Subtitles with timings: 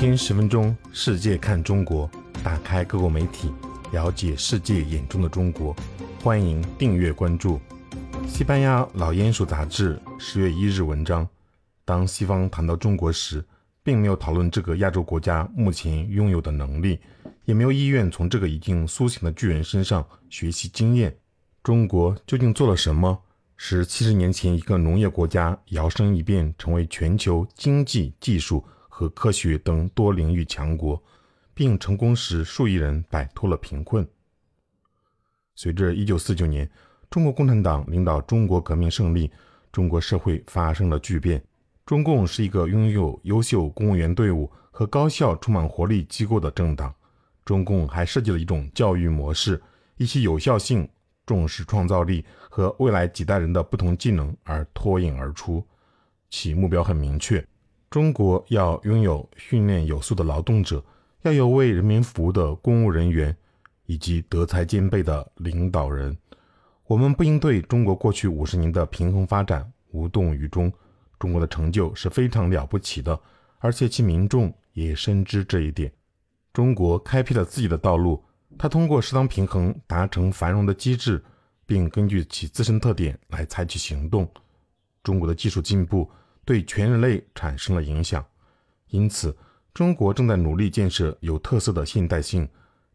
[0.00, 2.10] 天十分钟，世界看中国，
[2.42, 3.52] 打开各国媒体，
[3.92, 5.76] 了解世界眼中的中国。
[6.22, 7.60] 欢迎订阅关注。
[8.26, 11.28] 西班牙老鼹鼠杂志十月一日文章：
[11.84, 13.44] 当西方谈到中国时，
[13.82, 16.98] 并没有讨论这个亚洲国家目前拥有的能力，
[17.44, 21.14] 也没有意愿从这个已经苏醒的巨人身上学习经验。
[21.62, 23.20] 中国究竟做了什么，
[23.58, 28.64] 使七十年前一个农业国家摇身一变成为全球经济、技术
[29.00, 31.02] 和科学等多领域强国，
[31.54, 34.06] 并成功使数亿人摆脱了贫困？
[35.54, 36.70] 随着1949年
[37.08, 39.32] 中国共产党领导中国革命胜利，
[39.72, 41.42] 中国社会发生了巨变。
[41.86, 46.94] 中共是一个拥有优秀公务员队伍和高效、充满活力机构的政党。
[47.42, 49.58] 中共还设计了一种教育模式，
[49.96, 50.86] 以其有效性、
[51.24, 55.66] 重视创造力和未来几代人的不同技能而脱颖而出。
[56.28, 57.42] 其目标很明确：
[57.90, 60.82] 中国要拥有训练有素的劳动者，
[61.22, 63.36] 要有为人民服务的公务人员，
[63.86, 66.16] 以及德才兼备的领导人。
[66.86, 70.72] 我们不应对中国过去五十年的平衡发展无动于衷。
[71.18, 73.18] 中国的成就是非常了不起的，
[73.58, 75.92] 而且其民众也深知这一点。
[76.52, 78.22] 中国开辟了自己的道路，
[78.56, 81.20] 它通过适当平衡达成繁荣的机制，
[81.66, 84.30] 并根据其自身特点来采取行动。
[85.02, 86.08] 中国的技术进步
[86.50, 88.26] 对全人类产生了影响，
[88.88, 89.36] 因此
[89.72, 92.48] 中国正在努力建设有特色的现代性。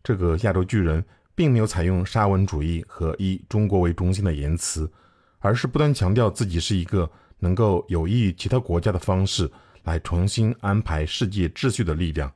[0.03, 1.01] 这个亚洲巨人
[1.33, 4.91] 并没有采用沙文主义和以中国为中心的言辞，
[5.39, 7.09] 而是不断强调自己是一个。
[7.39, 9.49] 能够有益于其他国家的方式
[9.83, 12.29] 来重新安排世界秩序的力量。